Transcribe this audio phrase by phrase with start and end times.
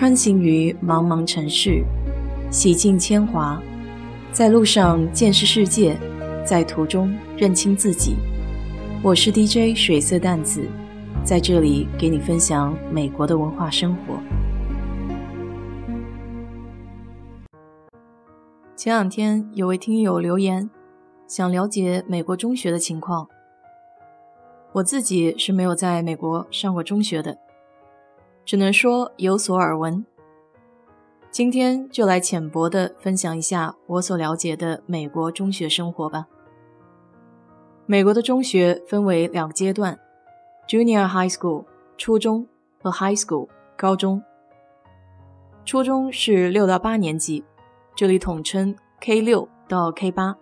[0.00, 1.84] 穿行于茫茫城市，
[2.50, 3.60] 洗尽铅华，
[4.32, 5.94] 在路上见识世界，
[6.42, 8.16] 在途中认清自己。
[9.02, 10.66] 我是 DJ 水色淡子，
[11.22, 14.14] 在这里给你分享美国的文化生活。
[18.74, 20.70] 前两天有位听友留言，
[21.26, 23.28] 想了解美国中学的情况。
[24.72, 27.36] 我自己是没有在美国上过中学的。
[28.50, 30.04] 只能说有所耳闻。
[31.30, 36.26] 今天就来浅薄的分享一下我所了解的美国中学生活吧。
[37.86, 39.96] 美国的中学分为两个阶段
[40.66, 41.64] ：Junior High School（
[41.96, 42.48] 初中）
[42.82, 43.46] 和 High School（
[43.76, 44.20] 高中）。
[45.64, 47.44] 初中是六到八年级，
[47.94, 50.34] 这里统称 K 六到 K 八；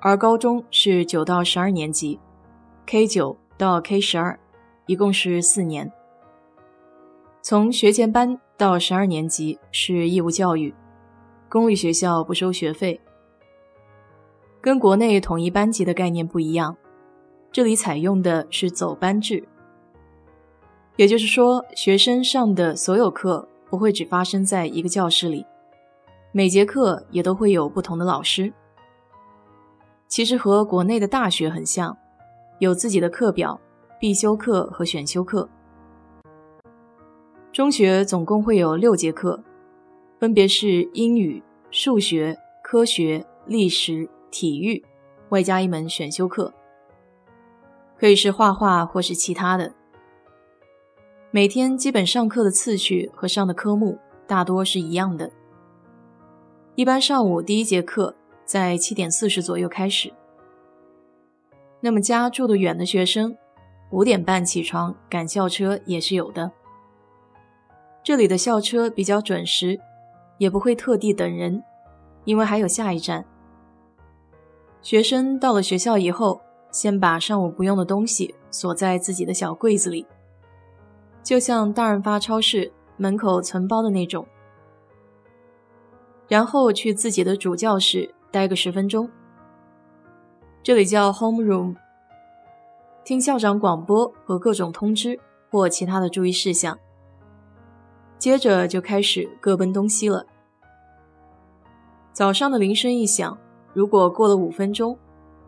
[0.00, 2.18] 而高中是九到十二年级
[2.84, 4.36] ，K 九到 K 十二，
[4.86, 5.92] 一共是四年。
[7.46, 10.74] 从学前班到十二年级是义务教育，
[11.50, 12.98] 公立学校不收学费。
[14.62, 16.74] 跟国内统一班级的概念不一样，
[17.52, 19.46] 这里采用的是走班制，
[20.96, 25.44] 也就是说，学生上的所有课不会只发生在一个教室里，
[26.32, 28.50] 每节课也都会有不同的老师。
[30.08, 31.94] 其实和国内的大学很像，
[32.58, 33.60] 有自己的课表、
[34.00, 35.46] 必修课和选修课。
[37.54, 39.40] 中学总共会有六节课，
[40.18, 44.84] 分别是英语、数学、科学、历史、体育，
[45.28, 46.52] 外加一门选修课，
[47.96, 49.72] 可以是画画或是其他的。
[51.30, 55.30] 每天基本上课的次序和上的科目大多是一样的。
[56.74, 60.12] 一般上午第一节课在七点四十左右开始。
[61.80, 63.36] 那么家住得远的学生，
[63.92, 66.50] 五点半起床赶校车也是有的。
[68.04, 69.80] 这里的校车比较准时，
[70.36, 71.64] 也不会特地等人，
[72.24, 73.24] 因为还有下一站。
[74.82, 76.38] 学生到了学校以后，
[76.70, 80.06] 先把上午不用的东西锁在自己的小柜子里，
[81.22, 84.26] 就像大润发超市门口存包的那种，
[86.28, 89.10] 然后去自己的主教室待个十分钟，
[90.62, 91.74] 这里叫 home room，
[93.02, 95.18] 听校长广播和各种通知
[95.50, 96.78] 或其他的注意事项。
[98.24, 100.24] 接着就开始各奔东西了。
[102.10, 103.36] 早上的铃声一响，
[103.74, 104.98] 如果过了五分钟，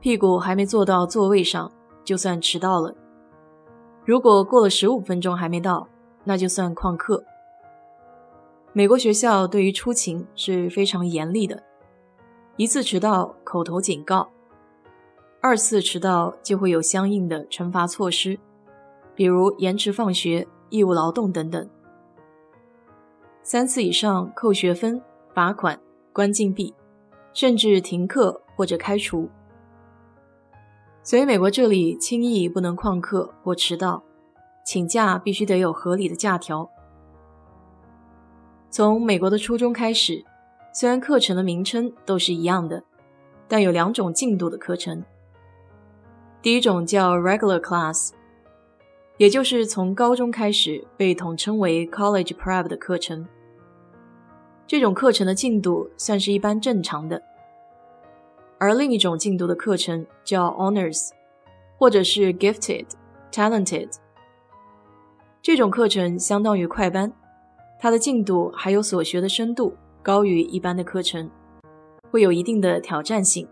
[0.00, 1.72] 屁股还没坐到座位上，
[2.04, 2.92] 就算迟到了；
[4.04, 5.88] 如果过了十五分钟还没到，
[6.24, 7.24] 那就算旷课。
[8.74, 11.62] 美国学校对于出勤是非常严厉的，
[12.58, 14.28] 一次迟到口头警告，
[15.40, 18.38] 二次迟到就会有相应的惩罚措施，
[19.14, 21.66] 比如延迟放学、义务劳动等等。
[23.50, 25.00] 三次以上扣学分、
[25.32, 25.80] 罚款、
[26.12, 26.74] 关禁闭，
[27.32, 29.26] 甚至停课或者开除。
[31.02, 34.04] 所以美国这里轻易不能旷课或迟到，
[34.66, 36.68] 请假必须得有合理的假条。
[38.68, 40.22] 从美国的初中开始，
[40.74, 42.84] 虽然课程的名称都是一样的，
[43.48, 45.02] 但有两种进度的课程。
[46.42, 48.10] 第一种叫 regular class，
[49.16, 53.26] 也就是从高中开始被统称为 college prep 的课程。
[54.68, 57.22] 这种课程的进度算是一般正常的，
[58.58, 61.08] 而另一种进度的课程叫 Honors，
[61.78, 62.84] 或者是 Gifted、
[63.32, 63.88] Talented。
[65.40, 67.10] 这种课程相当于快班，
[67.80, 71.30] 它的进度还有所学的深度高于一般的课程，
[72.10, 73.48] 会有一定的挑战性。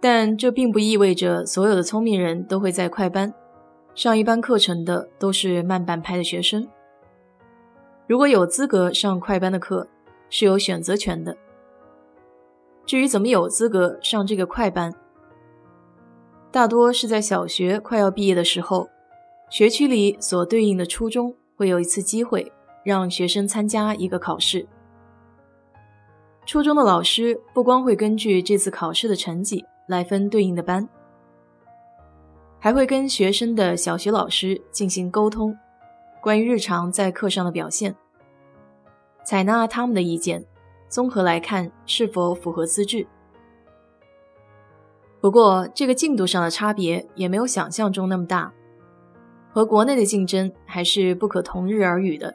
[0.00, 3.34] 但这并不意味着所有的聪明人都会在快班
[3.96, 6.68] 上一般课程的都是慢半拍的学生。
[8.06, 9.86] 如果有资格上快班的课，
[10.28, 11.36] 是有选择权的。
[12.84, 14.92] 至于怎么有资格上这个快班，
[16.50, 18.88] 大多是在小学快要毕业的时候，
[19.48, 22.52] 学区里所对应的初中会有一次机会
[22.84, 24.66] 让学生参加一个考试。
[26.44, 30.86] 初中的老师不光会根据这次考试的成绩来分对应的班，
[32.58, 35.56] 还会跟学生的小学老师进行沟通。
[36.22, 37.96] 关于日常在课上的表现，
[39.24, 40.44] 采纳他们的意见，
[40.88, 43.04] 综合来看是否符合资质。
[45.20, 48.52] 不过，这个进度上的差别也没有想象中那么大，
[49.50, 52.32] 和国内的竞争还是不可同日而语的。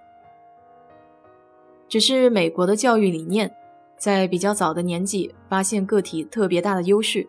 [1.88, 3.56] 只是美国的教育理念，
[3.98, 7.26] 在比较早的年纪发现个体特别大的优势，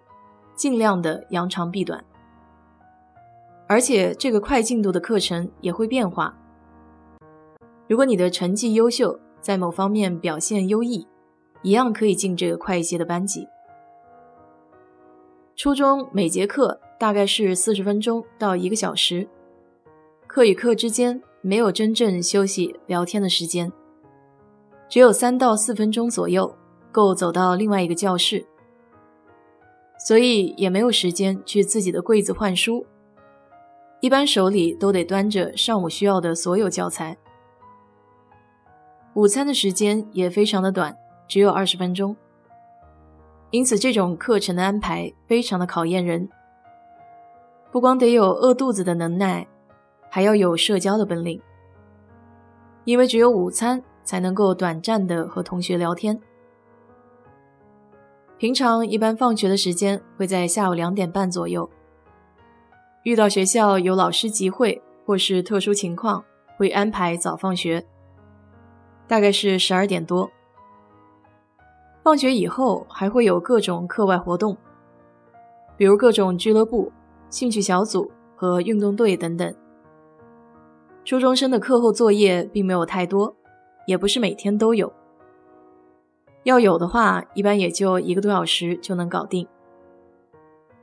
[0.56, 2.04] 尽量的扬长避短，
[3.68, 6.36] 而且这个快进度的课程也会变化。
[7.88, 11.06] 如果你的成绩优秀，在某方面表现优异，
[11.62, 13.48] 一样可以进这个快一些的班级。
[15.56, 19.26] 初中每节课大概是四十分钟到一个小时，
[20.26, 23.72] 课与课之间没有真正休息聊天的时间，
[24.90, 26.54] 只有三到四分钟左右
[26.92, 28.44] 够走到另外一个教室，
[30.06, 32.84] 所以也没有时间去自己的柜子换书，
[34.00, 37.16] 一般手里都得端着上午需要的所有教材。
[39.18, 42.16] 午餐的时间也非常的短，只有二十分钟。
[43.50, 46.28] 因此，这种课程的安排非常的考验人，
[47.72, 49.44] 不光得有饿肚子的能耐，
[50.08, 51.42] 还要有社交的本领。
[52.84, 56.16] 因为只有午餐才能够短暂的和同学聊天。
[58.38, 61.68] 平常一般放学的时间会在下午两点半左右。
[63.02, 66.24] 遇到学校有老师集会或是特殊情况，
[66.56, 67.84] 会安排早放学。
[69.08, 70.30] 大概是十二点多，
[72.04, 74.54] 放学以后还会有各种课外活动，
[75.78, 76.92] 比如各种俱乐部、
[77.30, 79.54] 兴趣小组和运动队等等。
[81.06, 83.34] 初中生的课后作业并没有太多，
[83.86, 84.92] 也不是每天都有。
[86.42, 89.48] 要有的话，一般也就一个多小时就能搞定。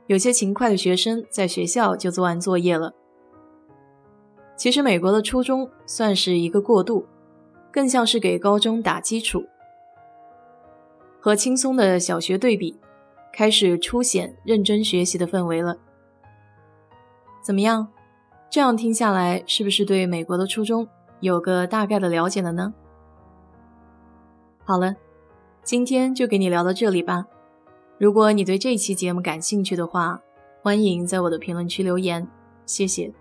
[0.08, 2.92] 有些勤快的学生在学校就做完作业了。
[4.56, 7.06] 其实，美国的初中算是一个过渡。
[7.76, 9.44] 更像是给高中打基础，
[11.20, 12.80] 和轻松的小学对比，
[13.30, 15.76] 开始凸显认真学习的氛围了。
[17.42, 17.88] 怎么样？
[18.48, 20.88] 这样听下来，是不是对美国的初中
[21.20, 22.72] 有个大概的了解了呢？
[24.64, 24.96] 好了，
[25.62, 27.26] 今天就给你聊到这里吧。
[27.98, 30.22] 如果你对这期节目感兴趣的话，
[30.62, 32.26] 欢迎在我的评论区留言，
[32.64, 33.12] 谢谢。